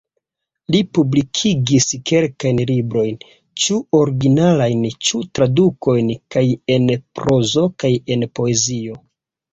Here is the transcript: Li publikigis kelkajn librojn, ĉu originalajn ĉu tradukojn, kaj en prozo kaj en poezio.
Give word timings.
Li 0.75 0.77
publikigis 0.97 1.85
kelkajn 2.11 2.61
librojn, 2.71 3.19
ĉu 3.65 3.77
originalajn 3.99 4.81
ĉu 5.11 5.21
tradukojn, 5.39 6.11
kaj 6.37 6.45
en 6.77 6.89
prozo 7.21 7.67
kaj 7.85 7.93
en 8.17 8.31
poezio. 8.41 8.99